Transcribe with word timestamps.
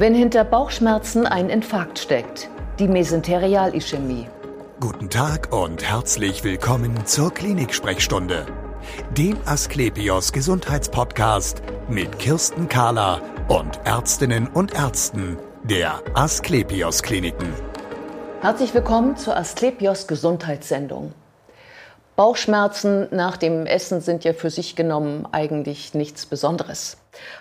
Wenn 0.00 0.14
hinter 0.14 0.44
Bauchschmerzen 0.44 1.26
ein 1.26 1.50
Infarkt 1.50 1.98
steckt, 1.98 2.48
die 2.78 2.86
Mesenterialischämie. 2.86 4.28
Guten 4.78 5.10
Tag 5.10 5.52
und 5.52 5.82
herzlich 5.82 6.44
willkommen 6.44 7.04
zur 7.04 7.34
Klinik-Sprechstunde, 7.34 8.46
dem 9.16 9.36
Asklepios 9.44 10.32
Gesundheitspodcast 10.32 11.62
mit 11.88 12.16
Kirsten 12.20 12.68
Kahler 12.68 13.20
und 13.48 13.80
Ärztinnen 13.82 14.46
und 14.46 14.72
Ärzten 14.72 15.36
der 15.64 16.00
Asklepios 16.14 17.02
Kliniken. 17.02 17.52
Herzlich 18.40 18.72
willkommen 18.74 19.16
zur 19.16 19.36
Asklepios 19.36 20.06
Gesundheitssendung. 20.06 21.12
Bauchschmerzen 22.18 23.06
nach 23.12 23.36
dem 23.36 23.64
Essen 23.64 24.00
sind 24.00 24.24
ja 24.24 24.32
für 24.32 24.50
sich 24.50 24.74
genommen 24.74 25.24
eigentlich 25.30 25.94
nichts 25.94 26.26
Besonderes. 26.26 26.96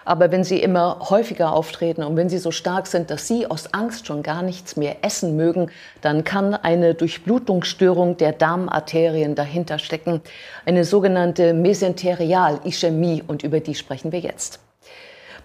Aber 0.05 0.31
wenn 0.31 0.43
sie 0.43 0.61
immer 0.61 0.99
häufiger 1.09 1.51
auftreten 1.51 2.03
und 2.03 2.15
wenn 2.15 2.29
sie 2.29 2.37
so 2.37 2.51
stark 2.51 2.85
sind, 2.85 3.09
dass 3.09 3.27
Sie 3.27 3.47
aus 3.49 3.73
Angst 3.73 4.05
schon 4.05 4.21
gar 4.21 4.43
nichts 4.43 4.75
mehr 4.75 4.97
essen 5.03 5.35
mögen, 5.35 5.71
dann 6.01 6.23
kann 6.23 6.53
eine 6.53 6.93
Durchblutungsstörung 6.93 8.17
der 8.17 8.33
Darmarterien 8.33 9.33
dahinter 9.33 9.79
stecken, 9.79 10.21
eine 10.63 10.83
sogenannte 10.83 11.55
Mesenterial-Ischämie 11.55 13.23
und 13.25 13.41
über 13.41 13.59
die 13.61 13.73
sprechen 13.73 14.11
wir 14.11 14.19
jetzt. 14.19 14.59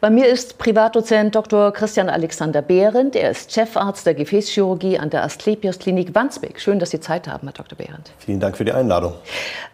Bei 0.03 0.11
mir 0.11 0.27
ist 0.27 0.59
Privatdozent 0.59 1.33
Dr. 1.33 1.73
Christian 1.73 2.09
Alexander 2.09 2.61
Behrendt. 2.61 3.15
Er 3.15 3.31
ist 3.31 3.53
Chefarzt 3.53 4.05
der 4.05 4.15
Gefäßchirurgie 4.15 4.99
an 4.99 5.11
der 5.11 5.23
Asklepios 5.23 5.79
Klinik 5.79 6.13
Wandsbek. 6.13 6.59
Schön, 6.61 6.81
dass 6.81 6.91
Sie 6.91 6.99
Zeit 6.99 7.29
haben, 7.29 7.47
Herr 7.47 7.53
Dr. 7.53 7.79
Behrendt. 7.79 8.11
Vielen 8.19 8.41
Dank 8.41 8.57
für 8.57 8.65
die 8.65 8.73
Einladung. 8.73 9.15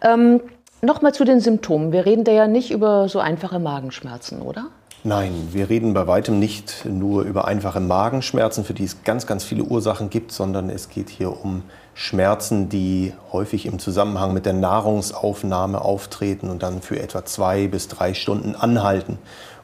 Ähm, 0.03 0.39
Nochmal 0.83 1.15
zu 1.15 1.25
den 1.25 1.39
Symptomen. 1.39 1.91
Wir 1.91 2.05
reden 2.05 2.25
da 2.25 2.31
ja 2.31 2.47
nicht 2.47 2.69
über 2.69 3.09
so 3.09 3.17
einfache 3.17 3.57
Magenschmerzen, 3.57 4.43
oder? 4.43 4.67
Nein, 5.03 5.49
wir 5.51 5.67
reden 5.67 5.95
bei 5.95 6.05
weitem 6.05 6.39
nicht 6.39 6.85
nur 6.85 7.23
über 7.23 7.47
einfache 7.47 7.79
Magenschmerzen, 7.79 8.63
für 8.63 8.75
die 8.75 8.83
es 8.83 9.03
ganz, 9.03 9.25
ganz 9.25 9.43
viele 9.43 9.63
Ursachen 9.63 10.11
gibt, 10.11 10.31
sondern 10.31 10.69
es 10.69 10.89
geht 10.89 11.09
hier 11.09 11.43
um 11.43 11.63
Schmerzen, 11.95 12.69
die 12.69 13.13
häufig 13.31 13.65
im 13.65 13.79
Zusammenhang 13.79 14.33
mit 14.33 14.45
der 14.45 14.53
Nahrungsaufnahme 14.53 15.81
auftreten 15.81 16.49
und 16.49 16.61
dann 16.61 16.81
für 16.81 16.99
etwa 16.99 17.25
zwei 17.25 17.67
bis 17.67 17.87
drei 17.87 18.13
Stunden 18.13 18.55
anhalten. 18.55 19.17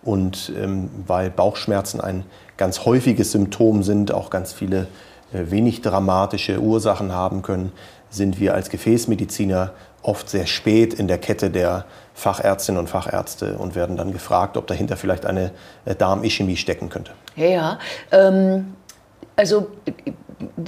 Und 0.05 0.53
ähm, 0.55 0.89
weil 1.07 1.29
Bauchschmerzen 1.29 1.99
ein 1.99 2.23
ganz 2.57 2.85
häufiges 2.85 3.31
Symptom 3.31 3.83
sind, 3.83 4.13
auch 4.13 4.29
ganz 4.29 4.53
viele 4.53 4.87
äh, 5.33 5.49
wenig 5.51 5.81
dramatische 5.81 6.61
Ursachen 6.61 7.11
haben 7.11 7.41
können, 7.41 7.71
sind 8.09 8.39
wir 8.39 8.53
als 8.53 8.69
Gefäßmediziner 8.69 9.71
oft 10.03 10.29
sehr 10.29 10.45
spät 10.45 10.93
in 10.93 11.07
der 11.07 11.17
Kette 11.17 11.49
der 11.49 11.85
Fachärztinnen 12.13 12.79
und 12.79 12.87
Fachärzte 12.87 13.57
und 13.57 13.75
werden 13.75 13.97
dann 13.97 14.13
gefragt, 14.13 14.55
ob 14.55 14.67
dahinter 14.67 14.95
vielleicht 14.95 15.25
eine 15.25 15.51
äh, 15.85 15.95
Darmischämie 15.95 16.55
stecken 16.55 16.89
könnte. 16.89 17.11
Ja, 17.35 17.79
ähm, 18.11 18.75
also 19.35 19.67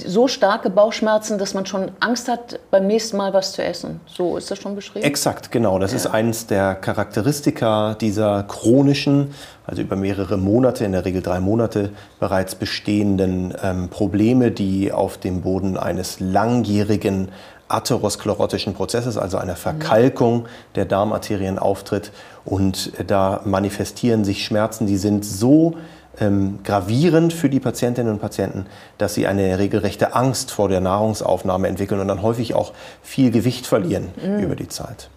so 0.04 0.28
starke 0.28 0.70
Bauchschmerzen, 0.70 1.38
dass 1.38 1.54
man 1.54 1.66
schon 1.66 1.90
Angst 2.00 2.28
hat, 2.28 2.58
beim 2.70 2.86
nächsten 2.86 3.16
Mal 3.16 3.32
was 3.34 3.52
zu 3.52 3.62
essen. 3.62 4.00
So 4.06 4.36
ist 4.36 4.50
das 4.50 4.58
schon 4.58 4.74
beschrieben? 4.74 5.04
Exakt, 5.04 5.50
genau. 5.50 5.78
Das 5.78 5.92
ja. 5.92 5.96
ist 5.98 6.06
eines 6.06 6.46
der 6.46 6.74
Charakteristika 6.74 7.94
dieser 7.94 8.44
chronischen, 8.44 9.34
also 9.66 9.82
über 9.82 9.96
mehrere 9.96 10.38
Monate, 10.38 10.84
in 10.84 10.92
der 10.92 11.04
Regel 11.04 11.22
drei 11.22 11.40
Monate 11.40 11.90
bereits 12.18 12.54
bestehenden 12.54 13.54
ähm, 13.62 13.88
Probleme, 13.88 14.50
die 14.50 14.92
auf 14.92 15.18
dem 15.18 15.42
Boden 15.42 15.76
eines 15.76 16.20
langjährigen 16.20 17.28
atherosklerotischen 17.68 18.72
Prozesses, 18.72 19.18
also 19.18 19.36
einer 19.36 19.56
Verkalkung 19.56 20.46
der 20.74 20.86
Darmarterien 20.86 21.58
auftritt. 21.58 22.12
Und 22.46 22.92
da 23.06 23.42
manifestieren 23.44 24.24
sich 24.24 24.44
Schmerzen, 24.44 24.86
die 24.86 24.96
sind 24.96 25.24
so 25.24 25.74
ähm, 26.20 26.60
gravierend 26.64 27.32
für 27.32 27.48
die 27.48 27.60
Patientinnen 27.60 28.12
und 28.12 28.20
Patienten, 28.20 28.66
dass 28.98 29.14
sie 29.14 29.26
eine 29.26 29.58
regelrechte 29.58 30.14
Angst 30.14 30.50
vor 30.50 30.68
der 30.68 30.80
Nahrungsaufnahme 30.80 31.68
entwickeln 31.68 32.00
und 32.00 32.08
dann 32.08 32.22
häufig 32.22 32.54
auch 32.54 32.72
viel 33.02 33.30
Gewicht 33.30 33.66
verlieren 33.66 34.08
mhm. 34.22 34.40
über 34.40 34.56
die 34.56 34.68
Zeit. 34.68 35.10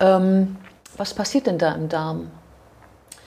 Ähm, 0.00 0.56
was 0.96 1.14
passiert 1.14 1.46
denn 1.46 1.58
da 1.58 1.74
im 1.74 1.88
Darm? 1.88 2.30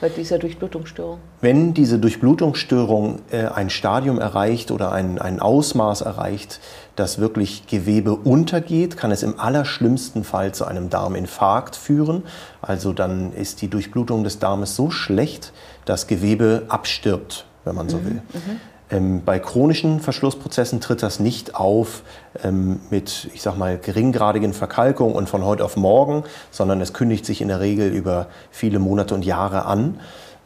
Bei 0.02 0.08
dieser 0.08 0.38
Durchblutungsstörung? 0.38 1.20
Wenn 1.40 1.74
diese 1.74 2.00
Durchblutungsstörung 2.00 3.20
äh, 3.30 3.46
ein 3.46 3.70
Stadium 3.70 4.18
erreicht 4.18 4.72
oder 4.72 4.90
ein, 4.90 5.20
ein 5.20 5.38
Ausmaß 5.38 6.00
erreicht, 6.00 6.58
das 6.96 7.18
wirklich 7.18 7.68
Gewebe 7.68 8.16
untergeht, 8.16 8.96
kann 8.96 9.12
es 9.12 9.22
im 9.22 9.38
allerschlimmsten 9.38 10.24
Fall 10.24 10.52
zu 10.52 10.64
einem 10.64 10.90
Darminfarkt 10.90 11.76
führen. 11.76 12.24
Also 12.60 12.92
dann 12.92 13.32
ist 13.32 13.62
die 13.62 13.68
Durchblutung 13.68 14.24
des 14.24 14.40
Darmes 14.40 14.74
so 14.74 14.90
schlecht, 14.90 15.52
dass 15.84 16.08
Gewebe 16.08 16.64
abstirbt, 16.68 17.46
wenn 17.64 17.76
man 17.76 17.88
so 17.88 17.98
mhm. 17.98 18.04
will. 18.04 18.22
Mhm. 18.34 18.60
Ähm, 18.92 19.22
bei 19.24 19.38
chronischen 19.38 20.00
Verschlussprozessen 20.00 20.80
tritt 20.80 21.02
das 21.02 21.18
nicht 21.18 21.54
auf 21.54 22.02
ähm, 22.44 22.80
mit, 22.90 23.30
ich 23.32 23.40
sag 23.40 23.56
mal, 23.56 23.78
geringgradigen 23.78 24.52
Verkalkungen 24.52 25.14
und 25.14 25.30
von 25.30 25.44
heute 25.44 25.64
auf 25.64 25.76
morgen, 25.76 26.24
sondern 26.50 26.80
es 26.82 26.92
kündigt 26.92 27.24
sich 27.24 27.40
in 27.40 27.48
der 27.48 27.60
Regel 27.60 27.90
über 27.90 28.26
viele 28.50 28.78
Monate 28.78 29.14
und 29.14 29.24
Jahre 29.24 29.64
an 29.64 29.98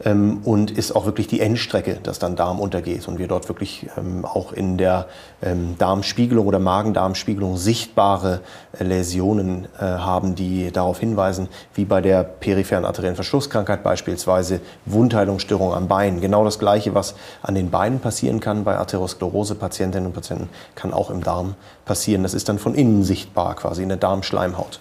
ähm, 0.03 0.41
und 0.43 0.71
ist 0.71 0.95
auch 0.95 1.05
wirklich 1.05 1.27
die 1.27 1.39
Endstrecke, 1.39 1.99
dass 2.01 2.19
dann 2.19 2.35
Darm 2.35 2.59
untergeht 2.59 3.07
und 3.07 3.17
wir 3.19 3.27
dort 3.27 3.47
wirklich 3.47 3.87
ähm, 3.97 4.25
auch 4.25 4.51
in 4.53 4.77
der 4.77 5.07
ähm, 5.41 5.75
Darmspiegelung 5.77 6.45
oder 6.45 6.59
Magen-Darm-Spiegelung 6.59 7.57
sichtbare 7.57 8.41
äh, 8.77 8.83
Läsionen 8.83 9.67
äh, 9.79 9.83
haben, 9.83 10.35
die 10.35 10.71
darauf 10.71 10.99
hinweisen, 10.99 11.47
wie 11.73 11.85
bei 11.85 12.01
der 12.01 12.23
peripheren 12.23 12.85
arteriellen 12.85 13.15
Verschlusskrankheit 13.15 13.83
beispielsweise 13.83 14.59
Wundheilungsstörung 14.85 15.73
am 15.73 15.87
Bein. 15.87 16.21
Genau 16.21 16.43
das 16.43 16.59
Gleiche, 16.59 16.93
was 16.93 17.15
an 17.41 17.55
den 17.55 17.71
Beinen 17.71 17.99
passieren 17.99 18.39
kann 18.39 18.63
bei 18.63 18.77
Atherosklerose-Patientinnen 18.77 20.07
und 20.07 20.13
Patienten, 20.13 20.49
kann 20.75 20.93
auch 20.93 21.09
im 21.09 21.23
Darm 21.23 21.55
passieren. 21.85 22.23
Das 22.23 22.33
ist 22.33 22.49
dann 22.49 22.59
von 22.59 22.75
innen 22.75 23.03
sichtbar, 23.03 23.55
quasi 23.55 23.83
in 23.83 23.89
der 23.89 23.97
Darmschleimhaut. 23.97 24.79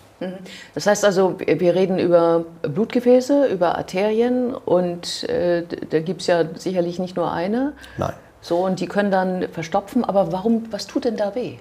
Das 0.74 0.86
heißt 0.86 1.04
also, 1.04 1.38
wir 1.38 1.74
reden 1.74 1.98
über 1.98 2.44
Blutgefäße, 2.62 3.46
über 3.46 3.76
Arterien 3.76 4.54
und 4.54 5.28
äh, 5.28 5.64
da 5.90 6.00
gibt 6.00 6.22
es 6.22 6.26
ja 6.26 6.44
sicherlich 6.54 6.98
nicht 6.98 7.16
nur 7.16 7.32
eine. 7.32 7.74
Nein. 7.98 8.14
So, 8.40 8.64
und 8.64 8.80
die 8.80 8.86
können 8.86 9.10
dann 9.10 9.48
verstopfen, 9.48 10.04
aber 10.04 10.32
warum, 10.32 10.70
was 10.70 10.86
tut 10.86 11.04
denn 11.04 11.16
da 11.16 11.34
weh? 11.34 11.56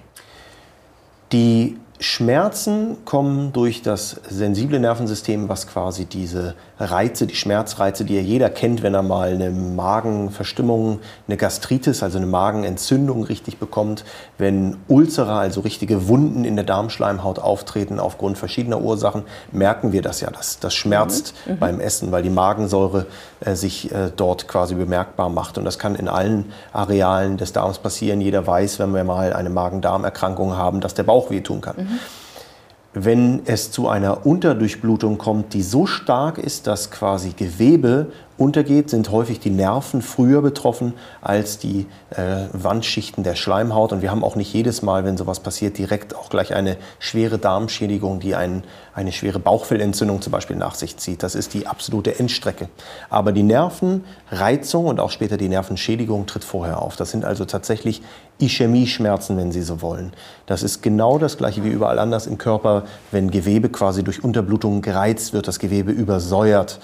Die 1.32 1.76
Schmerzen 1.98 2.98
kommen 3.04 3.52
durch 3.52 3.82
das 3.82 4.20
sensible 4.28 4.78
Nervensystem, 4.78 5.48
was 5.48 5.66
quasi 5.66 6.04
diese 6.04 6.54
Reize, 6.78 7.26
die 7.26 7.34
Schmerzreize, 7.34 8.04
die 8.04 8.16
ja 8.16 8.20
jeder 8.20 8.50
kennt, 8.50 8.82
wenn 8.82 8.92
er 8.92 9.02
mal 9.02 9.30
eine 9.30 9.50
Magenverstimmung, 9.50 11.00
eine 11.26 11.38
Gastritis, 11.38 12.02
also 12.02 12.18
eine 12.18 12.26
Magenentzündung 12.26 13.24
richtig 13.24 13.58
bekommt, 13.58 14.04
wenn 14.36 14.76
Ulzera, 14.88 15.40
also 15.40 15.62
richtige 15.62 16.06
Wunden 16.08 16.44
in 16.44 16.54
der 16.56 16.66
Darmschleimhaut 16.66 17.38
auftreten 17.38 17.98
aufgrund 17.98 18.36
verschiedener 18.36 18.82
Ursachen, 18.82 19.22
merken 19.52 19.92
wir 19.92 20.02
das 20.02 20.20
ja. 20.20 20.30
Das, 20.30 20.58
das 20.58 20.74
schmerzt 20.74 21.34
mhm. 21.46 21.54
mhm. 21.54 21.58
beim 21.58 21.80
Essen, 21.80 22.12
weil 22.12 22.22
die 22.22 22.30
Magensäure 22.30 23.06
äh, 23.40 23.54
sich 23.54 23.90
äh, 23.92 24.10
dort 24.14 24.48
quasi 24.48 24.74
bemerkbar 24.74 25.30
macht. 25.30 25.56
Und 25.56 25.64
das 25.64 25.78
kann 25.78 25.94
in 25.94 26.08
allen 26.08 26.52
Arealen 26.74 27.38
des 27.38 27.54
Darms 27.54 27.78
passieren. 27.78 28.20
Jeder 28.20 28.46
weiß, 28.46 28.78
wenn 28.80 28.94
wir 28.94 29.04
mal 29.04 29.32
eine 29.32 29.48
Magen-Darm-Erkrankung 29.48 30.56
haben, 30.56 30.82
dass 30.82 30.92
der 30.92 31.04
Bauch 31.04 31.30
wehtun 31.30 31.62
kann. 31.62 31.76
Mhm. 31.76 31.85
Wenn 32.94 33.42
es 33.44 33.70
zu 33.70 33.88
einer 33.88 34.24
Unterdurchblutung 34.24 35.18
kommt, 35.18 35.52
die 35.52 35.62
so 35.62 35.86
stark 35.86 36.38
ist, 36.38 36.66
dass 36.66 36.90
quasi 36.90 37.34
Gewebe 37.36 38.10
untergeht, 38.38 38.90
sind 38.90 39.10
häufig 39.10 39.40
die 39.40 39.50
Nerven 39.50 40.02
früher 40.02 40.42
betroffen 40.42 40.94
als 41.22 41.58
die 41.58 41.86
äh, 42.10 42.46
Wandschichten 42.52 43.24
der 43.24 43.34
Schleimhaut. 43.34 43.92
Und 43.92 44.02
wir 44.02 44.10
haben 44.10 44.22
auch 44.22 44.36
nicht 44.36 44.52
jedes 44.52 44.82
Mal, 44.82 45.04
wenn 45.04 45.16
sowas 45.16 45.40
passiert, 45.40 45.78
direkt 45.78 46.14
auch 46.14 46.28
gleich 46.28 46.54
eine 46.54 46.76
schwere 46.98 47.38
Darmschädigung, 47.38 48.20
die 48.20 48.34
ein, 48.34 48.64
eine 48.94 49.12
schwere 49.12 49.38
Bauchfellentzündung 49.38 50.20
zum 50.20 50.32
Beispiel 50.32 50.56
nach 50.56 50.74
sich 50.74 50.96
zieht. 50.98 51.22
Das 51.22 51.34
ist 51.34 51.54
die 51.54 51.66
absolute 51.66 52.18
Endstrecke. 52.18 52.68
Aber 53.08 53.32
die 53.32 53.42
Nervenreizung 53.42 54.86
und 54.86 55.00
auch 55.00 55.10
später 55.10 55.36
die 55.36 55.48
Nervenschädigung 55.48 56.26
tritt 56.26 56.44
vorher 56.44 56.82
auf. 56.82 56.96
Das 56.96 57.10
sind 57.10 57.24
also 57.24 57.44
tatsächlich 57.46 58.02
Ischämie-Schmerzen, 58.38 59.36
wenn 59.38 59.50
Sie 59.50 59.62
so 59.62 59.80
wollen. 59.80 60.12
Das 60.44 60.62
ist 60.62 60.82
genau 60.82 61.18
das 61.18 61.38
gleiche 61.38 61.64
wie 61.64 61.70
überall 61.70 61.98
anders 61.98 62.26
im 62.26 62.36
Körper, 62.36 62.84
wenn 63.10 63.30
Gewebe 63.30 63.70
quasi 63.70 64.04
durch 64.04 64.22
Unterblutung 64.22 64.82
gereizt 64.82 65.32
wird, 65.32 65.48
das 65.48 65.58
Gewebe 65.58 65.90
übersäuert 65.90 66.80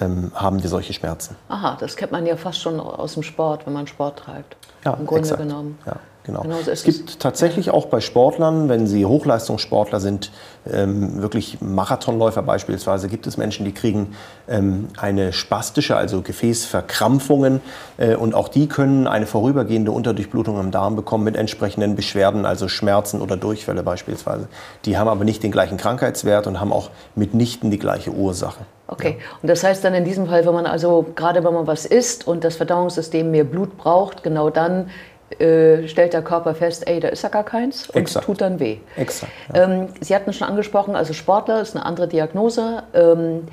ähm, 0.00 0.32
haben 0.34 0.62
wir 0.62 0.68
solche 0.70 0.92
Schmerzen. 0.92 1.36
Aha, 1.48 1.76
das 1.78 1.96
kennt 1.96 2.12
man 2.12 2.26
ja 2.26 2.36
fast 2.36 2.60
schon 2.60 2.80
aus 2.80 3.14
dem 3.14 3.22
Sport, 3.22 3.66
wenn 3.66 3.72
man 3.72 3.86
Sport 3.86 4.18
treibt. 4.20 4.56
Ja, 4.84 4.94
Im 4.94 5.06
Grunde 5.06 5.22
exakt. 5.22 5.40
genommen. 5.40 5.78
Ja. 5.86 5.96
Genau. 6.24 6.40
genau 6.40 6.56
so 6.62 6.70
es 6.70 6.84
gibt 6.84 7.20
tatsächlich 7.20 7.70
auch 7.70 7.86
bei 7.86 8.00
Sportlern, 8.00 8.70
wenn 8.70 8.86
sie 8.86 9.04
Hochleistungssportler 9.04 10.00
sind, 10.00 10.30
ähm, 10.72 11.20
wirklich 11.20 11.58
Marathonläufer 11.60 12.42
beispielsweise, 12.42 13.08
gibt 13.08 13.26
es 13.26 13.36
Menschen, 13.36 13.66
die 13.66 13.72
kriegen 13.72 14.16
ähm, 14.48 14.88
eine 14.96 15.34
spastische, 15.34 15.96
also 15.96 16.22
Gefäßverkrampfungen 16.22 17.60
äh, 17.98 18.14
und 18.14 18.34
auch 18.34 18.48
die 18.48 18.68
können 18.68 19.06
eine 19.06 19.26
vorübergehende 19.26 19.90
Unterdurchblutung 19.90 20.58
am 20.58 20.70
Darm 20.70 20.96
bekommen 20.96 21.24
mit 21.24 21.36
entsprechenden 21.36 21.94
Beschwerden, 21.94 22.46
also 22.46 22.68
Schmerzen 22.68 23.20
oder 23.20 23.36
Durchfälle 23.36 23.82
beispielsweise. 23.82 24.48
Die 24.86 24.96
haben 24.96 25.08
aber 25.08 25.24
nicht 25.24 25.42
den 25.42 25.52
gleichen 25.52 25.76
Krankheitswert 25.76 26.46
und 26.46 26.58
haben 26.58 26.72
auch 26.72 26.88
mitnichten 27.14 27.70
die 27.70 27.78
gleiche 27.78 28.12
Ursache. 28.12 28.64
Okay, 28.86 29.16
ja. 29.18 29.36
und 29.42 29.48
das 29.48 29.62
heißt 29.62 29.84
dann 29.84 29.94
in 29.94 30.04
diesem 30.04 30.26
Fall, 30.26 30.46
wenn 30.46 30.54
man 30.54 30.66
also 30.66 31.06
gerade 31.14 31.42
wenn 31.44 31.54
man 31.54 31.66
was 31.66 31.84
isst 31.86 32.26
und 32.26 32.44
das 32.44 32.56
Verdauungssystem 32.56 33.30
mehr 33.30 33.44
Blut 33.44 33.76
braucht, 33.76 34.22
genau 34.22 34.50
dann 34.50 34.90
äh, 35.38 35.88
stellt 35.88 36.12
der 36.12 36.22
Körper 36.22 36.54
fest, 36.54 36.86
ey, 36.86 37.00
da 37.00 37.08
ist 37.08 37.22
ja 37.22 37.28
gar 37.28 37.44
keins 37.44 37.88
und 37.88 37.96
Exakt. 37.96 38.26
tut 38.26 38.40
dann 38.40 38.60
weh. 38.60 38.78
Exakt. 38.96 39.32
Ja. 39.54 39.64
Ähm, 39.64 39.88
Sie 40.00 40.14
hatten 40.14 40.32
schon 40.32 40.48
angesprochen, 40.48 40.96
also 40.96 41.12
Sportler 41.12 41.60
ist 41.60 41.74
eine 41.74 41.84
andere 41.86 42.08
Diagnose. 42.08 42.82
Ähm, 42.92 43.48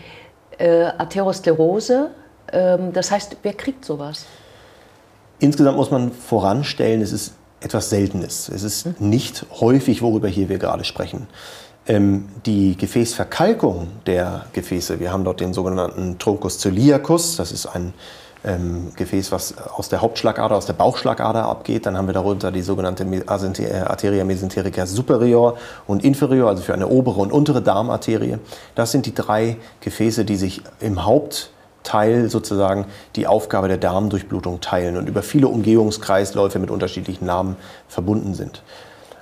äh, 0.57 0.83
Atherosklerose, 0.97 2.12
ähm, 2.51 2.94
das 2.94 3.12
heißt, 3.12 3.38
wer 3.44 3.53
kriegt 3.53 3.83
sowas? 3.83 4.25
Insgesamt 5.39 5.77
muss 5.77 5.89
man 5.89 6.12
voranstellen, 6.12 7.01
es 7.01 7.12
ist 7.12 7.33
etwas 7.62 7.89
Seltenes. 7.89 8.50
Es 8.50 8.63
ist 8.63 8.85
hm. 8.85 8.95
nicht 9.00 9.45
häufig, 9.59 10.01
worüber 10.01 10.27
hier 10.27 10.50
wir 10.50 10.59
gerade 10.59 10.83
sprechen. 10.83 11.27
Ähm, 11.88 12.29
die 12.45 12.77
Gefäßverkalkung 12.77 13.88
der 14.06 14.45
Gefäße, 14.53 15.00
wir 15.00 15.12
haben 15.12 15.23
dort 15.23 15.39
den 15.39 15.53
sogenannten 15.53 16.19
Truncus 16.19 16.59
celiacus, 16.59 17.38
das 17.38 17.51
ist 17.51 17.65
ein 17.65 17.94
ähm, 18.44 18.92
Gefäß, 18.96 19.32
was 19.32 19.56
aus 19.58 19.90
der 19.90 20.02
Hauptschlagader, 20.02 20.56
aus 20.56 20.66
der 20.66 20.74
Bauchschlagader 20.74 21.46
abgeht. 21.46 21.86
Dann 21.86 21.98
haben 21.98 22.08
wir 22.08 22.14
darunter 22.14 22.52
die 22.52 22.62
sogenannte 22.62 23.04
äh, 23.04 23.80
Arteria 23.82 24.24
mesenterica 24.24 24.86
superior 24.86 25.58
und 25.88 26.04
inferior, 26.04 26.50
also 26.50 26.64
für 26.64 26.74
eine 26.74 26.88
obere 26.88 27.22
und 27.22 27.32
untere 27.32 27.62
Darmarterie. 27.62 28.40
Das 28.76 28.92
sind 28.92 29.06
die 29.06 29.14
drei 29.14 29.58
Gefäße, 29.82 30.26
die 30.26 30.38
sich 30.38 30.62
im 30.80 31.06
Hauptteil 31.06 32.30
sozusagen 32.30 32.86
die 33.16 33.28
Aufgabe 33.28 33.68
der 33.68 33.78
Darmdurchblutung 33.78 34.62
teilen 34.62 34.98
und 34.98 35.08
über 35.08 35.22
viele 35.22 35.48
Umgehungskreisläufe 35.48 36.60
mit 36.60 36.72
unterschiedlichen 36.72 37.26
Namen 37.26 37.58
verbunden 37.88 38.34
sind. 38.34 38.64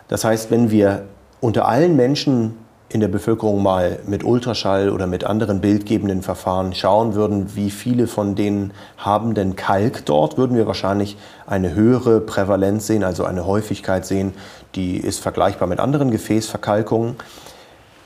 Das 0.07 0.23
heißt, 0.23 0.49
wenn 0.49 0.71
wir 0.71 1.03
unter 1.41 1.67
allen 1.67 1.95
Menschen 1.95 2.57
in 2.91 2.99
der 2.99 3.07
Bevölkerung 3.07 3.61
mal 3.61 3.99
mit 4.07 4.23
Ultraschall 4.23 4.89
oder 4.89 5.05
mit 5.05 5.23
anderen 5.23 5.61
bildgebenden 5.61 6.23
Verfahren 6.23 6.73
schauen 6.73 7.13
würden, 7.13 7.55
wie 7.55 7.69
viele 7.69 8.07
von 8.07 8.33
denen 8.33 8.73
haben 8.97 9.35
denn 9.35 9.55
Kalk 9.55 10.05
dort, 10.05 10.37
würden 10.37 10.57
wir 10.57 10.65
wahrscheinlich 10.65 11.15
eine 11.45 11.75
höhere 11.75 12.19
Prävalenz 12.19 12.87
sehen, 12.87 13.03
also 13.03 13.25
eine 13.25 13.45
Häufigkeit 13.45 14.05
sehen, 14.07 14.33
die 14.73 14.97
ist 14.97 15.19
vergleichbar 15.19 15.67
mit 15.67 15.79
anderen 15.79 16.09
Gefäßverkalkungen. 16.09 17.15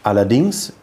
Allerdings 0.04 0.74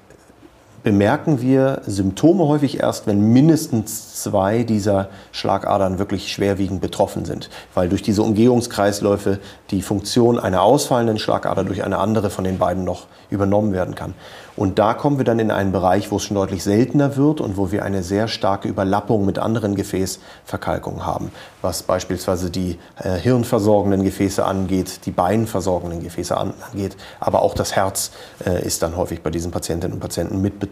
bemerken 0.82 1.40
wir 1.40 1.82
Symptome 1.86 2.46
häufig 2.46 2.80
erst, 2.80 3.06
wenn 3.06 3.32
mindestens 3.32 4.22
zwei 4.22 4.62
dieser 4.62 5.08
Schlagadern 5.32 5.98
wirklich 5.98 6.32
schwerwiegend 6.32 6.80
betroffen 6.80 7.24
sind, 7.24 7.50
weil 7.74 7.88
durch 7.88 8.02
diese 8.02 8.22
Umgehungskreisläufe 8.22 9.38
die 9.70 9.82
Funktion 9.82 10.38
einer 10.38 10.62
ausfallenden 10.62 11.18
Schlagader 11.18 11.64
durch 11.64 11.84
eine 11.84 11.98
andere 11.98 12.30
von 12.30 12.44
den 12.44 12.58
beiden 12.58 12.84
noch 12.84 13.06
übernommen 13.30 13.72
werden 13.72 13.94
kann. 13.94 14.14
Und 14.56 14.78
da 14.78 14.94
kommen 14.94 15.16
wir 15.16 15.24
dann 15.24 15.38
in 15.38 15.50
einen 15.50 15.72
Bereich, 15.72 16.10
wo 16.10 16.16
es 16.16 16.24
schon 16.24 16.34
deutlich 16.34 16.62
seltener 16.62 17.16
wird 17.16 17.40
und 17.40 17.56
wo 17.56 17.70
wir 17.72 17.82
eine 17.82 18.02
sehr 18.02 18.28
starke 18.28 18.68
Überlappung 18.68 19.24
mit 19.24 19.38
anderen 19.38 19.74
Gefäßverkalkungen 19.74 21.06
haben, 21.06 21.32
was 21.62 21.82
beispielsweise 21.82 22.50
die 22.50 22.78
äh, 23.02 23.16
hirnversorgenden 23.16 24.02
Gefäße 24.02 24.44
angeht, 24.44 25.06
die 25.06 25.12
beinversorgenden 25.12 26.02
Gefäße 26.02 26.36
angeht, 26.36 26.96
aber 27.20 27.42
auch 27.42 27.54
das 27.54 27.74
Herz 27.74 28.10
äh, 28.44 28.62
ist 28.62 28.82
dann 28.82 28.96
häufig 28.96 29.22
bei 29.22 29.30
diesen 29.30 29.50
Patientinnen 29.50 29.94
und 29.94 30.00
Patienten 30.00 30.42
mit 30.42 30.58
betroffen. 30.58 30.69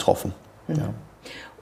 Mhm. 0.69 0.75
Ja. 0.77 0.95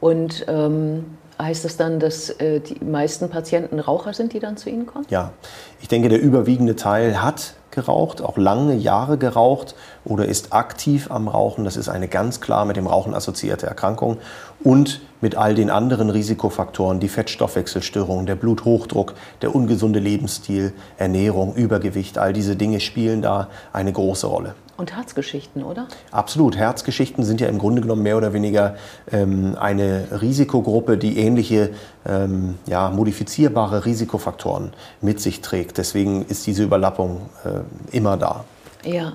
Und 0.01 0.45
ähm, 0.49 1.17
heißt 1.41 1.65
das 1.65 1.77
dann, 1.77 2.01
dass 2.01 2.31
äh, 2.31 2.61
die 2.61 2.85
meisten 2.85 3.29
Patienten 3.29 3.79
Raucher 3.81 4.15
sind, 4.15 4.33
die 4.33 4.41
dann 4.41 4.57
zu 4.57 4.71
Ihnen 4.71 4.87
kommen? 4.87 5.07
Ja, 5.11 5.33
ich 5.81 5.89
denke, 5.89 6.09
der 6.09 6.21
überwiegende 6.21 6.77
Teil 6.77 7.23
hat 7.23 7.55
geraucht, 7.71 8.23
auch 8.23 8.37
lange 8.37 8.75
Jahre 8.75 9.19
geraucht 9.19 9.75
oder 10.05 10.27
ist 10.27 10.53
aktiv 10.53 11.11
am 11.11 11.29
Rauchen. 11.29 11.65
Das 11.65 11.77
ist 11.77 11.89
eine 11.89 12.09
ganz 12.09 12.41
klar 12.41 12.65
mit 12.65 12.77
dem 12.77 12.87
Rauchen 12.87 13.15
assoziierte 13.15 13.67
Erkrankung 13.67 14.19
und 14.63 15.01
mit 15.21 15.37
all 15.37 15.55
den 15.55 15.71
anderen 15.71 16.11
Risikofaktoren, 16.11 17.01
die 17.01 17.09
Fettstoffwechselstörungen, 17.09 18.27
der 18.27 18.37
Bluthochdruck, 18.37 19.15
der 19.43 19.55
ungesunde 19.55 19.99
Lebensstil, 19.99 20.73
Ernährung, 20.99 21.55
Übergewicht, 21.55 22.19
all 22.19 22.33
diese 22.33 22.57
Dinge 22.57 22.81
spielen 22.81 23.23
da 23.23 23.49
eine 23.73 23.93
große 23.93 24.27
Rolle. 24.27 24.55
Und 24.77 24.95
Herzgeschichten, 24.95 25.63
oder? 25.65 25.89
Absolut. 26.11 26.57
Herzgeschichten 26.57 27.25
sind 27.25 27.41
ja 27.41 27.49
im 27.49 27.57
Grunde 27.57 27.81
genommen 27.81 28.03
mehr 28.03 28.19
oder 28.19 28.35
weniger 28.35 28.77
ähm, 29.11 29.57
eine 29.59 30.21
Risikogruppe, 30.21 30.99
die 30.99 31.19
ähnliche 31.19 31.71
ähm, 32.07 32.57
ja, 32.67 32.91
modifizierbare 32.91 33.87
Risikofaktoren 33.87 34.75
mit 35.01 35.19
sich 35.19 35.41
trägt. 35.41 35.79
Deswegen 35.79 36.27
ist 36.27 36.47
diese 36.47 36.63
Überlappung 36.63 37.31
äh, 37.45 37.56
immer 37.93 38.17
da. 38.17 38.45
Ja. 38.85 39.13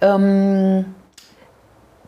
Ähm 0.00 0.84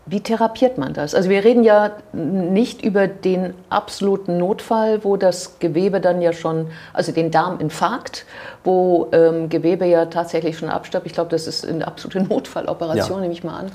wie 0.06 0.20
therapiert 0.20 0.76
man 0.76 0.92
das? 0.92 1.14
Also 1.14 1.30
wir 1.30 1.44
reden 1.44 1.64
ja 1.64 1.92
nicht 2.12 2.82
über 2.84 3.08
den 3.08 3.54
absoluten 3.70 4.36
Notfall, 4.36 5.02
wo 5.02 5.16
das 5.16 5.58
Gewebe 5.60 6.00
dann 6.00 6.20
ja 6.20 6.34
schon, 6.34 6.66
also 6.92 7.10
den 7.10 7.30
Darminfarkt, 7.30 8.26
wo 8.64 9.08
ähm, 9.12 9.48
Gewebe 9.48 9.86
ja 9.86 10.04
tatsächlich 10.06 10.58
schon 10.58 10.68
abstirbt. 10.68 11.06
Ich 11.06 11.14
glaube, 11.14 11.30
das 11.30 11.46
ist 11.46 11.66
eine 11.66 11.86
absolute 11.86 12.20
Notfalloperation, 12.28 13.16
ja. 13.16 13.22
nehme 13.22 13.32
ich 13.32 13.44
mal 13.44 13.58
an 13.60 13.70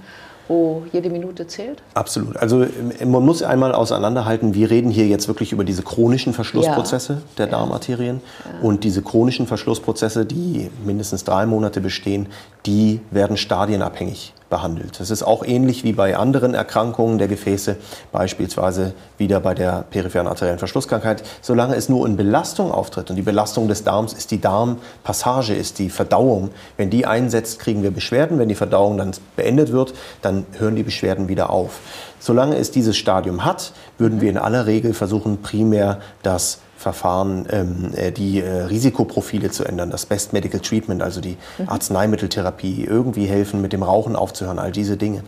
wo 0.49 0.83
jede 0.91 1.09
Minute 1.09 1.47
zählt? 1.47 1.81
Absolut. 1.93 2.35
Also 2.35 2.65
man 3.05 3.23
muss 3.23 3.41
einmal 3.41 3.73
auseinanderhalten, 3.73 4.53
wir 4.53 4.69
reden 4.69 4.89
hier 4.89 5.07
jetzt 5.07 5.27
wirklich 5.29 5.53
über 5.53 5.63
diese 5.63 5.83
chronischen 5.83 6.33
Verschlussprozesse 6.33 7.13
ja. 7.13 7.21
der 7.37 7.47
Darmarterien. 7.47 8.19
Ja. 8.43 8.67
Und 8.67 8.83
diese 8.83 9.01
chronischen 9.01 9.47
Verschlussprozesse, 9.47 10.25
die 10.25 10.69
mindestens 10.83 11.23
drei 11.23 11.45
Monate 11.45 11.79
bestehen, 11.79 12.27
die 12.65 12.99
werden 13.11 13.37
stadienabhängig 13.37 14.33
behandelt. 14.49 14.99
Das 14.99 15.09
ist 15.09 15.23
auch 15.23 15.45
ähnlich 15.45 15.83
wie 15.83 15.93
bei 15.93 16.17
anderen 16.17 16.53
Erkrankungen 16.53 17.17
der 17.17 17.27
Gefäße, 17.27 17.77
beispielsweise 18.11 18.93
wieder 19.17 19.39
bei 19.39 19.53
der 19.53 19.85
peripheren 19.89 20.27
arteriellen 20.27 20.59
Verschlusskrankheit. 20.59 21.23
Solange 21.41 21.75
es 21.75 21.89
nur 21.89 22.05
in 22.07 22.17
Belastung 22.17 22.71
auftritt 22.71 23.09
und 23.09 23.15
die 23.15 23.21
Belastung 23.21 23.67
des 23.67 23.83
Darms 23.83 24.13
ist 24.13 24.31
die 24.31 24.41
Darmpassage, 24.41 25.53
ist 25.53 25.79
die 25.79 25.89
Verdauung. 25.89 26.49
Wenn 26.77 26.89
die 26.89 27.05
einsetzt, 27.05 27.59
kriegen 27.59 27.83
wir 27.83 27.91
Beschwerden. 27.91 28.39
Wenn 28.39 28.49
die 28.49 28.55
Verdauung 28.55 28.97
dann 28.97 29.11
beendet 29.35 29.71
wird, 29.71 29.93
dann 30.21 30.45
hören 30.57 30.75
die 30.75 30.83
Beschwerden 30.83 31.27
wieder 31.27 31.49
auf. 31.49 31.79
Solange 32.19 32.57
es 32.57 32.71
dieses 32.71 32.97
Stadium 32.97 33.45
hat, 33.45 33.71
würden 33.97 34.19
wir 34.19 34.29
in 34.29 34.37
aller 34.37 34.65
Regel 34.65 34.93
versuchen, 34.93 35.41
primär 35.41 35.99
das 36.23 36.59
Verfahren, 36.79 37.45
ähm, 37.51 37.91
äh, 37.93 38.13
die 38.13 38.39
äh, 38.39 38.61
Risikoprofile 38.63 39.51
zu 39.51 39.65
ändern, 39.65 39.89
das 39.91 40.05
Best 40.05 40.31
Medical 40.31 40.61
Treatment, 40.61 41.01
also 41.01 41.19
die 41.19 41.35
mhm. 41.57 41.67
Arzneimitteltherapie, 41.67 42.85
irgendwie 42.85 43.25
helfen, 43.25 43.59
mit 43.59 43.73
dem 43.73 43.83
Rauchen 43.83 44.15
aufzuhören, 44.15 44.59
all 44.59 44.71
diese 44.71 44.95
Dinge. 44.95 45.23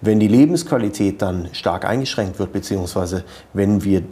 Wenn 0.00 0.18
die 0.18 0.28
Lebensqualität 0.28 1.20
dann 1.20 1.50
stark 1.52 1.84
eingeschränkt 1.84 2.38
wird, 2.38 2.52
beziehungsweise 2.52 3.24
wenn 3.52 3.84
wir 3.84 4.02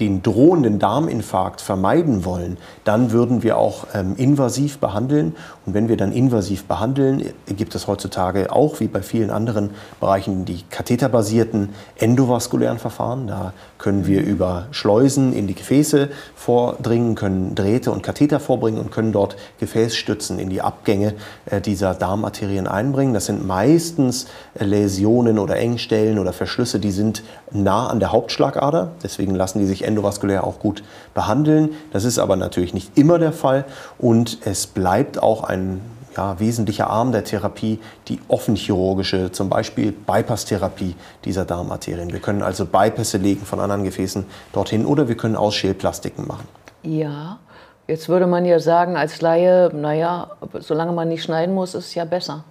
den 0.00 0.22
drohenden 0.22 0.78
Darminfarkt 0.78 1.60
vermeiden 1.60 2.24
wollen, 2.24 2.58
dann 2.84 3.12
würden 3.12 3.42
wir 3.42 3.58
auch 3.58 3.86
ähm, 3.94 4.14
invasiv 4.16 4.78
behandeln. 4.78 5.36
Und 5.66 5.74
wenn 5.74 5.88
wir 5.88 5.96
dann 5.96 6.12
invasiv 6.12 6.64
behandeln, 6.64 7.32
gibt 7.46 7.74
es 7.74 7.86
heutzutage 7.86 8.52
auch, 8.52 8.80
wie 8.80 8.88
bei 8.88 9.02
vielen 9.02 9.30
anderen 9.30 9.70
Bereichen, 10.00 10.44
die 10.44 10.62
katheterbasierten 10.68 11.68
endovaskulären 11.96 12.78
Verfahren. 12.78 13.28
Da 13.28 13.52
können 13.78 14.06
wir 14.06 14.22
über 14.22 14.66
Schleusen 14.72 15.32
in 15.32 15.46
die 15.46 15.54
Gefäße 15.54 16.08
vordringen, 16.34 17.14
können 17.14 17.54
Drähte 17.54 17.92
und 17.92 18.02
Katheter 18.02 18.40
vorbringen 18.40 18.80
und 18.80 18.90
können 18.90 19.12
dort 19.12 19.36
Gefäßstützen 19.60 20.38
in 20.38 20.50
die 20.50 20.60
Abgänge 20.60 21.14
äh, 21.46 21.60
dieser 21.60 21.94
Darmarterien 21.94 22.66
einbringen. 22.66 23.14
Das 23.14 23.26
sind 23.26 23.46
meistens 23.46 24.26
äh, 24.58 24.64
Läsionen 24.64 25.38
oder 25.38 25.56
Engstellen 25.56 26.18
oder 26.18 26.32
Verschlüsse, 26.32 26.80
die 26.80 26.90
sind 26.90 27.22
nah 27.52 27.86
an 27.86 28.00
der 28.00 28.10
Hauptschlagader. 28.10 28.92
Deswegen 29.02 29.34
lassen 29.34 29.60
die 29.60 29.66
sich 29.66 29.83
endovaskulär 29.84 30.44
auch 30.44 30.58
gut 30.58 30.82
behandeln. 31.14 31.70
Das 31.92 32.04
ist 32.04 32.18
aber 32.18 32.36
natürlich 32.36 32.74
nicht 32.74 32.96
immer 32.96 33.18
der 33.18 33.32
Fall 33.32 33.64
und 33.98 34.38
es 34.44 34.66
bleibt 34.66 35.22
auch 35.22 35.44
ein 35.44 35.80
ja, 36.16 36.38
wesentlicher 36.38 36.88
Arm 36.88 37.12
der 37.12 37.24
Therapie 37.24 37.80
die 38.08 38.20
offenchirurgische, 38.28 39.32
zum 39.32 39.48
Beispiel 39.48 39.92
Bypass-Therapie 39.92 40.94
dieser 41.24 41.44
Darmarterien. 41.44 42.12
Wir 42.12 42.20
können 42.20 42.42
also 42.42 42.66
Bypässe 42.66 43.18
legen 43.18 43.44
von 43.44 43.60
anderen 43.60 43.84
Gefäßen 43.84 44.24
dorthin 44.52 44.86
oder 44.86 45.08
wir 45.08 45.16
können 45.16 45.36
Ausschälplastiken 45.36 46.26
machen. 46.26 46.46
Ja, 46.82 47.38
jetzt 47.86 48.08
würde 48.08 48.26
man 48.26 48.44
ja 48.44 48.60
sagen 48.60 48.96
als 48.96 49.20
Laie, 49.20 49.70
naja, 49.74 50.30
solange 50.60 50.92
man 50.92 51.08
nicht 51.08 51.22
schneiden 51.22 51.54
muss, 51.54 51.74
ist 51.74 51.86
es 51.86 51.94
ja 51.94 52.04
besser. 52.04 52.44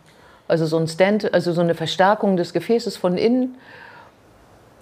Also 0.47 0.65
so 0.65 0.77
ein 0.77 0.87
Stand, 0.87 1.33
also 1.33 1.53
so 1.53 1.61
eine 1.61 1.75
Verstärkung 1.75 2.35
des 2.35 2.53
Gefäßes 2.53 2.97
von 2.97 3.17
innen 3.17 3.55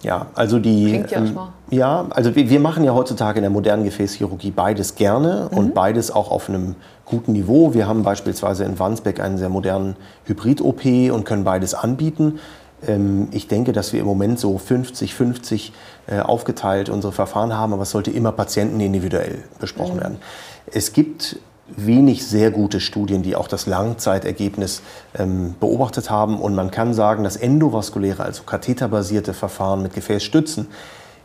Ja, 0.02 0.26
also 0.34 0.58
die. 0.58 0.94
Ähm, 0.94 1.38
ja, 1.70 2.06
also 2.10 2.34
wir, 2.34 2.50
wir, 2.50 2.60
machen 2.60 2.84
ja 2.84 2.92
heutzutage 2.92 3.38
in 3.38 3.42
der 3.42 3.50
modernen 3.50 3.84
Gefäßchirurgie 3.84 4.50
beides 4.50 4.96
gerne 4.96 5.48
mhm. 5.50 5.58
und 5.58 5.74
beides 5.74 6.10
auch 6.10 6.30
auf 6.30 6.48
einem 6.48 6.74
guten 7.04 7.32
Niveau. 7.32 7.72
Wir 7.72 7.86
haben 7.86 8.02
beispielsweise 8.02 8.64
in 8.64 8.78
Wandsbek 8.78 9.20
einen 9.20 9.38
sehr 9.38 9.48
modernen 9.48 9.96
Hybrid-OP 10.24 10.84
und 11.12 11.24
können 11.24 11.44
beides 11.44 11.74
anbieten. 11.74 12.40
Ähm, 12.86 13.28
ich 13.30 13.46
denke, 13.46 13.72
dass 13.72 13.92
wir 13.92 14.00
im 14.00 14.06
Moment 14.06 14.40
so 14.40 14.56
50-50 14.56 15.70
äh, 16.08 16.18
aufgeteilt 16.18 16.88
unsere 16.88 17.12
Verfahren 17.12 17.56
haben, 17.56 17.72
aber 17.72 17.82
es 17.82 17.90
sollte 17.90 18.10
immer 18.10 18.32
patientenindividuell 18.32 19.44
besprochen 19.60 19.96
mhm. 19.96 20.00
werden. 20.00 20.18
Es 20.66 20.92
gibt 20.92 21.36
wenig 21.76 22.26
sehr 22.26 22.50
gute 22.50 22.80
Studien, 22.80 23.22
die 23.22 23.36
auch 23.36 23.48
das 23.48 23.66
Langzeitergebnis 23.66 24.82
ähm, 25.18 25.54
beobachtet 25.60 26.10
haben. 26.10 26.40
Und 26.40 26.54
man 26.54 26.70
kann 26.70 26.94
sagen, 26.94 27.24
das 27.24 27.36
endovaskuläre, 27.36 28.22
also 28.22 28.42
katheterbasierte 28.44 29.34
Verfahren 29.34 29.82
mit 29.82 29.94
Gefäßstützen, 29.94 30.68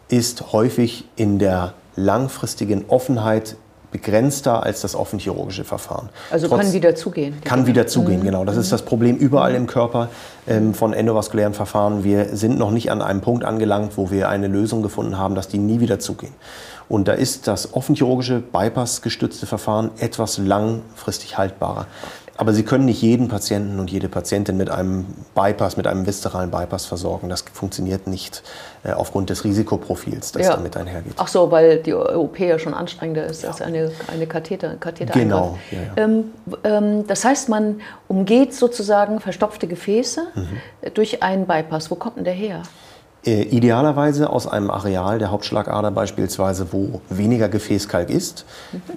ist 0.10 0.54
häufig 0.54 1.06
in 1.16 1.40
der 1.40 1.74
langfristigen 1.96 2.86
Offenheit 2.88 3.58
begrenzter 3.92 4.64
als 4.64 4.82
das 4.82 4.96
offenchirurgische 4.96 5.64
Verfahren. 5.64 6.10
Also 6.30 6.48
Trotz, 6.48 6.62
kann 6.62 6.74
wieder 6.74 6.96
zugehen. 6.96 7.42
Kann 7.44 7.68
wieder 7.68 7.88
zugehen, 7.88 8.20
mhm. 8.20 8.26
genau. 8.26 8.46
Das 8.46 8.58
ist 8.58 8.72
das 8.72 8.84
Problem 8.84 9.16
überall 9.18 9.56
im 9.56 9.68
Körper 9.68 10.10
ähm, 10.48 10.74
von 10.74 10.94
endovaskulären 10.94 11.54
Verfahren. 11.54 12.04
Wir 12.04 12.36
sind 12.36 12.58
noch 12.58 12.72
nicht 12.72 12.92
an 12.92 13.02
einem 13.02 13.22
Punkt 13.22 13.46
angelangt, 13.46 13.98
wo 13.98 14.12
wir 14.12 14.30
eine 14.30 14.48
Lösung 14.48 14.82
gefunden 14.82 15.18
haben, 15.18 15.36
dass 15.36 15.48
die 15.48 15.58
nie 15.58 15.80
wieder 15.80 16.00
zugehen. 16.00 16.34
Und 16.90 17.08
da 17.08 17.14
ist 17.14 17.48
das 17.48 17.74
offenchirurgische 17.74 18.40
Bypass-gestützte 18.40 19.46
Verfahren 19.46 19.92
etwas 20.00 20.38
langfristig 20.38 21.38
haltbarer. 21.38 21.86
Aber 22.38 22.54
Sie 22.54 22.64
können 22.64 22.86
nicht 22.86 23.02
jeden 23.02 23.28
Patienten 23.28 23.80
und 23.80 23.92
jede 23.92 24.10
Patientin 24.10 24.58
mit 24.58 24.70
einem 24.70 25.06
Bypass, 25.34 25.76
mit 25.76 25.88
einem 25.88 26.06
viszeralen 26.06 26.52
Bypass 26.52 26.86
versorgen. 26.86 27.30
Das 27.30 27.44
funktioniert 27.52 28.06
nicht 28.06 28.44
äh, 28.84 28.92
aufgrund 28.92 29.32
des 29.32 29.44
Risikoprofils, 29.44 30.32
das 30.32 30.44
ja. 30.44 30.56
damit 30.56 30.78
einhergeht. 30.78 31.14
Ach 31.18 31.28
so, 31.28 31.50
weil 31.50 31.80
die 31.80 31.94
OP 31.94 32.40
ja 32.40 32.60
schon 32.60 32.76
anstrengender 32.76 33.26
ist 33.26 33.42
ja. 33.42 33.50
als 33.50 33.62
eine, 33.62 33.92
eine 34.12 34.28
Katheter, 34.28 34.76
Katheter 34.76 35.14
Genau. 35.14 35.58
Ja, 35.72 36.04
ähm, 36.04 36.26
ähm, 36.64 37.08
das 37.08 37.26
heißt, 37.26 37.50
man 37.50 37.82
umgeht 38.08 38.54
sozusagen 38.54 39.20
verstopfte 39.20 39.68
Gefäße 39.68 40.28
mhm. 40.36 40.94
durch 40.94 41.24
einen 41.24 41.48
Bypass. 41.48 41.90
Wo 41.90 41.96
kommt 41.96 42.18
denn 42.18 42.24
der 42.24 42.34
her? 42.34 42.62
Äh, 43.28 43.42
idealerweise 43.42 44.30
aus 44.30 44.48
einem 44.48 44.72
Areal 44.72 45.20
der 45.20 45.32
Hauptschlagader 45.32 45.92
beispielsweise, 45.92 46.68
wo 46.72 47.02
weniger 47.10 47.50
Gefäßkalk 47.50 48.10
ist. 48.10 48.46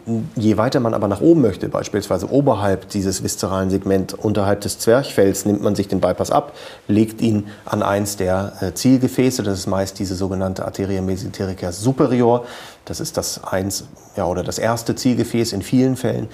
Mhm. 0.07 0.29
Je 0.37 0.57
weiter 0.57 0.79
man 0.79 0.95
aber 0.95 1.09
nach 1.09 1.21
oben 1.21 1.41
möchte, 1.41 1.69
beispielsweise 1.69 2.31
oberhalb 2.31 2.89
dieses 2.91 3.25
viszeralen 3.25 3.71
Segment, 3.71 4.15
unterhalb 4.15 4.61
des 4.61 4.79
Zwerchfells, 4.79 5.47
nimmt 5.47 5.63
man 5.63 5.75
sich 5.75 5.89
den 5.89 5.99
Bypass 5.99 6.31
ab, 6.31 6.53
legt 6.87 7.21
ihn 7.23 7.49
an 7.65 7.83
eins 7.83 8.19
der 8.19 8.53
äh, 8.61 8.73
Zielgefäße, 8.73 9.43
das 9.43 9.59
ist 9.59 9.67
meist 9.67 9.99
diese 9.99 10.15
sogenannte 10.15 10.65
Arteria 10.65 11.03
mesenterica 11.03 11.73
superior. 11.73 12.45
Das 12.85 13.01
ist 13.01 13.17
das 13.17 13.43
eins 13.43 13.85
ja, 14.17 14.27
oder 14.27 14.45
das 14.45 14.59
erste 14.59 14.95
Zielgefäß 14.95 15.53
in 15.53 15.63
vielen 15.63 15.97
Fällen. 15.97 16.29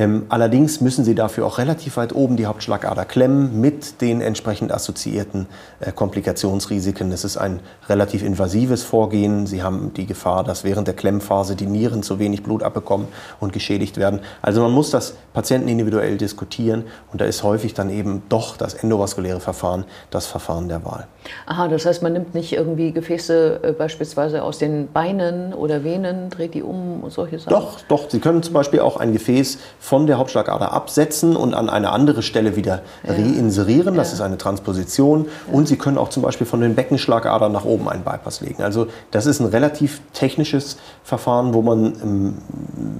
Ähm, 0.00 0.24
allerdings 0.30 0.80
müssen 0.80 1.04
Sie 1.04 1.14
dafür 1.14 1.44
auch 1.44 1.58
relativ 1.58 1.98
weit 1.98 2.14
oben 2.14 2.38
die 2.38 2.46
Hauptschlagader 2.46 3.04
klemmen 3.04 3.60
mit 3.60 4.00
den 4.00 4.22
entsprechend 4.22 4.72
assoziierten 4.72 5.46
äh, 5.78 5.92
Komplikationsrisiken. 5.92 7.12
Es 7.12 7.22
ist 7.22 7.36
ein 7.36 7.60
relativ 7.86 8.22
invasives 8.22 8.82
Vorgehen. 8.82 9.46
Sie 9.46 9.62
haben 9.62 9.92
die 9.92 10.06
Gefahr, 10.06 10.42
dass 10.42 10.64
während 10.64 10.86
der 10.86 10.94
Klemmphase 10.94 11.54
die 11.54 11.66
Nieren 11.66 12.02
zu 12.02 12.18
wenig 12.18 12.42
Blut 12.42 12.62
abbekommen 12.62 13.08
und 13.40 13.52
geschädigt 13.52 13.98
werden. 13.98 14.20
Also 14.40 14.62
man 14.62 14.72
muss 14.72 14.88
das 14.88 15.16
Patienten 15.34 15.68
individuell 15.68 16.16
diskutieren 16.16 16.84
und 17.12 17.20
da 17.20 17.26
ist 17.26 17.42
häufig 17.42 17.74
dann 17.74 17.90
eben 17.90 18.22
doch 18.30 18.56
das 18.56 18.72
endovaskuläre 18.72 19.40
Verfahren 19.40 19.84
das 20.10 20.24
Verfahren 20.24 20.70
der 20.70 20.82
Wahl. 20.82 21.08
Aha, 21.46 21.68
das 21.68 21.86
heißt, 21.86 22.02
man 22.02 22.12
nimmt 22.12 22.34
nicht 22.34 22.52
irgendwie 22.52 22.92
Gefäße 22.92 23.60
äh, 23.62 23.72
beispielsweise 23.72 24.42
aus 24.42 24.58
den 24.58 24.90
Beinen 24.92 25.52
oder 25.52 25.84
Venen, 25.84 26.30
dreht 26.30 26.54
die 26.54 26.62
um 26.62 27.02
und 27.02 27.12
solche 27.12 27.38
Sachen? 27.38 27.50
Doch, 27.50 27.80
doch. 27.88 28.10
Sie 28.10 28.20
können 28.20 28.42
zum 28.42 28.54
Beispiel 28.54 28.80
auch 28.80 28.96
ein 28.96 29.12
Gefäß 29.12 29.58
von 29.78 30.06
der 30.06 30.18
Hauptschlagader 30.18 30.72
absetzen 30.72 31.36
und 31.36 31.54
an 31.54 31.68
eine 31.68 31.90
andere 31.90 32.22
Stelle 32.22 32.56
wieder 32.56 32.82
ja. 33.06 33.12
reinserieren. 33.12 33.94
Das 33.96 34.08
ja. 34.08 34.14
ist 34.14 34.20
eine 34.20 34.38
Transposition. 34.38 35.26
Ja. 35.26 35.54
Und 35.54 35.68
Sie 35.68 35.76
können 35.76 35.98
auch 35.98 36.08
zum 36.08 36.22
Beispiel 36.22 36.46
von 36.46 36.60
den 36.60 36.74
Beckenschlagadern 36.74 37.52
nach 37.52 37.64
oben 37.64 37.88
einen 37.88 38.02
Bypass 38.02 38.40
legen. 38.40 38.62
Also 38.62 38.86
das 39.10 39.26
ist 39.26 39.40
ein 39.40 39.46
relativ 39.46 40.00
technisches 40.12 40.78
Verfahren, 41.04 41.54
wo 41.54 41.62
man 41.62 41.92
ähm, 42.02 42.38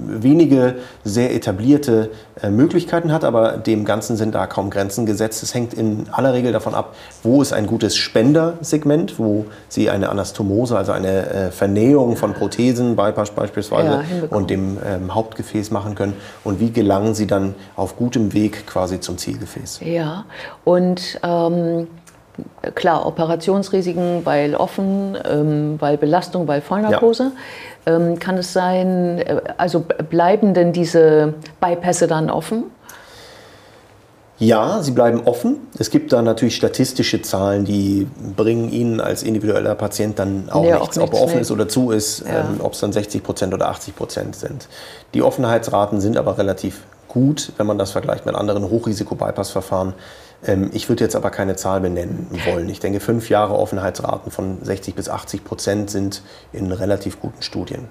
wenige 0.07 0.75
sehr 1.03 1.33
etablierte 1.33 2.11
äh, 2.41 2.49
Möglichkeiten 2.49 3.11
hat, 3.11 3.23
aber 3.23 3.57
dem 3.57 3.85
Ganzen 3.85 4.17
sind 4.17 4.35
da 4.35 4.47
kaum 4.47 4.69
Grenzen 4.69 5.05
gesetzt. 5.05 5.43
Es 5.43 5.53
hängt 5.53 5.73
in 5.73 6.05
aller 6.11 6.33
Regel 6.33 6.51
davon 6.51 6.73
ab, 6.73 6.95
wo 7.23 7.41
ist 7.41 7.53
ein 7.53 7.67
gutes 7.67 7.95
Spendersegment, 8.11 9.19
wo 9.19 9.45
Sie 9.69 9.89
eine 9.89 10.09
Anastomose, 10.09 10.77
also 10.77 10.91
eine 10.91 11.29
äh, 11.29 11.51
Vernähung 11.51 12.17
von 12.17 12.33
Prothesen, 12.33 12.97
Bypass 12.97 13.31
beispielsweise, 13.31 14.03
und 14.29 14.49
dem 14.49 14.77
ähm, 14.85 15.15
Hauptgefäß 15.15 15.71
machen 15.71 15.95
können 15.95 16.13
und 16.43 16.59
wie 16.59 16.71
gelangen 16.71 17.15
sie 17.15 17.25
dann 17.25 17.55
auf 17.77 17.95
gutem 17.95 18.33
Weg 18.33 18.67
quasi 18.67 18.99
zum 18.99 19.17
Zielgefäß. 19.17 19.79
Ja, 19.85 20.25
und 20.65 21.21
ähm, 21.23 21.87
klar, 22.75 23.05
Operationsrisiken, 23.05 24.25
weil 24.25 24.55
offen, 24.55 25.17
ähm, 25.23 25.75
weil 25.79 25.97
Belastung, 25.97 26.49
weil 26.49 26.59
Vollnarkose. 26.59 27.31
Ja. 27.87 27.95
Ähm, 27.95 28.19
kann 28.19 28.37
es 28.37 28.51
sein, 28.51 29.19
äh, 29.19 29.41
also 29.55 29.85
bleiben 30.09 30.53
denn 30.53 30.73
diese 30.73 31.35
Bypässe 31.61 32.07
dann 32.07 32.29
offen? 32.29 32.65
Ja, 34.41 34.81
sie 34.81 34.89
bleiben 34.91 35.21
offen. 35.25 35.67
Es 35.77 35.91
gibt 35.91 36.11
da 36.11 36.23
natürlich 36.23 36.55
statistische 36.55 37.21
Zahlen, 37.21 37.63
die 37.63 38.07
bringen 38.35 38.71
Ihnen 38.71 38.99
als 38.99 39.21
individueller 39.21 39.75
Patient 39.75 40.17
dann 40.17 40.49
auch 40.49 40.63
nee, 40.63 40.73
nichts, 40.73 40.97
auch 40.97 41.03
ob 41.03 41.13
er 41.13 41.21
offen 41.21 41.35
nee. 41.35 41.41
ist 41.41 41.51
oder 41.51 41.69
zu 41.69 41.91
ist, 41.91 42.25
ja. 42.25 42.39
ähm, 42.39 42.59
ob 42.59 42.73
es 42.73 42.79
dann 42.79 42.91
60 42.91 43.21
Prozent 43.21 43.53
oder 43.53 43.69
80 43.69 43.95
Prozent 43.95 44.35
sind. 44.35 44.67
Die 45.13 45.21
Offenheitsraten 45.21 46.01
sind 46.01 46.17
aber 46.17 46.39
relativ 46.39 46.81
gut, 47.07 47.51
wenn 47.57 47.67
man 47.67 47.77
das 47.77 47.91
vergleicht 47.91 48.25
mit 48.25 48.33
anderen 48.33 48.63
Hochrisiko-Bypass-Verfahren. 48.63 49.93
Ähm, 50.43 50.71
ich 50.73 50.89
würde 50.89 51.03
jetzt 51.03 51.15
aber 51.15 51.29
keine 51.29 51.55
Zahl 51.55 51.79
benennen 51.79 52.27
wollen. 52.47 52.67
Ich 52.67 52.79
denke, 52.79 52.99
fünf 52.99 53.29
Jahre 53.29 53.53
Offenheitsraten 53.53 54.31
von 54.31 54.57
60 54.63 54.95
bis 54.95 55.07
80 55.07 55.43
Prozent 55.43 55.91
sind 55.91 56.23
in 56.51 56.71
relativ 56.71 57.19
guten 57.19 57.43
Studien 57.43 57.89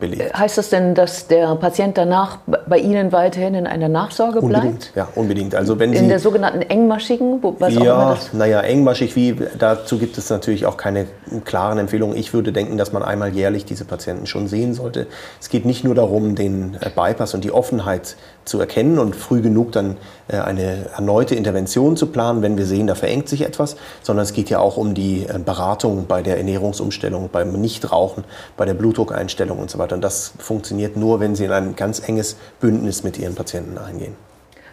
belegt. 0.00 0.36
Heißt 0.36 0.58
das 0.58 0.70
denn, 0.70 0.94
dass 0.94 1.26
der 1.26 1.54
Patient 1.56 1.98
danach 1.98 2.38
bei 2.66 2.78
Ihnen 2.78 3.12
weiterhin 3.12 3.54
in 3.54 3.66
einer 3.66 3.88
Nachsorge 3.88 4.40
bleibt? 4.40 4.64
Unbedingt, 4.64 4.92
ja, 4.94 5.08
unbedingt. 5.14 5.54
Also 5.54 5.78
wenn 5.78 5.92
in 5.92 6.04
Sie, 6.04 6.08
der 6.08 6.18
sogenannten 6.18 6.62
engmaschigen, 6.62 7.42
was 7.58 7.74
ja, 7.74 7.80
auch 7.80 7.84
immer 7.84 8.14
das... 8.14 8.32
Naja, 8.32 8.60
engmaschig, 8.60 9.16
wie, 9.16 9.36
dazu 9.58 9.98
gibt 9.98 10.18
es 10.18 10.30
natürlich 10.30 10.66
auch 10.66 10.76
keine 10.76 11.06
klaren 11.44 11.78
Empfehlungen. 11.78 12.16
Ich 12.16 12.32
würde 12.32 12.52
denken, 12.52 12.76
dass 12.78 12.92
man 12.92 13.02
einmal 13.02 13.34
jährlich 13.34 13.64
diese 13.64 13.84
Patienten 13.84 14.26
schon 14.26 14.48
sehen 14.48 14.74
sollte. 14.74 15.06
Es 15.40 15.48
geht 15.48 15.64
nicht 15.64 15.84
nur 15.84 15.94
darum, 15.94 16.34
den 16.34 16.76
äh, 16.80 16.90
Bypass 16.90 17.34
und 17.34 17.44
die 17.44 17.52
Offenheit 17.52 18.16
zu 18.46 18.58
erkennen 18.58 18.98
und 18.98 19.14
früh 19.14 19.42
genug 19.42 19.72
dann 19.72 19.96
äh, 20.28 20.38
eine 20.38 20.86
erneute 20.96 21.34
Intervention 21.34 21.96
zu 21.96 22.06
planen, 22.06 22.42
wenn 22.42 22.56
wir 22.56 22.64
sehen, 22.64 22.86
da 22.86 22.94
verengt 22.94 23.28
sich 23.28 23.42
etwas, 23.42 23.76
sondern 24.02 24.24
es 24.24 24.32
geht 24.32 24.48
ja 24.48 24.58
auch 24.58 24.76
um 24.76 24.94
die 24.94 25.26
äh, 25.26 25.38
Beratung 25.38 26.06
bei 26.06 26.22
der 26.22 26.38
Ernährungsumstellung, 26.38 27.28
beim 27.30 27.52
Nichtrauchen, 27.52 28.24
bei 28.56 28.64
der 28.64 28.74
Blutdruckeinstellung 28.74 29.58
und 29.58 29.70
so 29.70 29.78
weiter. 29.78 29.96
Und 29.96 30.02
das 30.02 30.32
funktioniert 30.38 30.96
nur, 30.96 31.20
wenn 31.20 31.36
Sie 31.36 31.44
in 31.44 31.52
ein 31.52 31.76
ganz 31.76 32.00
enges 32.06 32.36
Bündnis 32.60 33.02
mit 33.02 33.18
Ihren 33.18 33.34
Patienten 33.34 33.78
eingehen. 33.78 34.14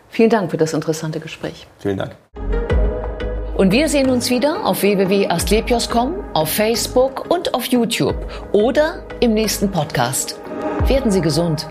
Vielen 0.10 0.30
Dank 0.30 0.52
für 0.52 0.58
das 0.58 0.74
interessante 0.74 1.20
Gespräch. 1.20 1.68
Vielen 1.80 1.98
Dank. 1.98 2.16
Und 3.56 3.72
wir 3.72 3.88
sehen 3.88 4.10
uns 4.10 4.30
wieder 4.30 4.66
auf 4.66 4.82
www.astlepios.com, 4.82 6.16
auf 6.34 6.50
Facebook 6.50 7.30
und 7.30 7.54
auf 7.54 7.66
YouTube 7.66 8.16
oder 8.52 9.04
im 9.20 9.34
nächsten 9.34 9.70
Podcast. 9.70 10.40
Werden 10.88 11.12
Sie 11.12 11.22
gesund. 11.22 11.68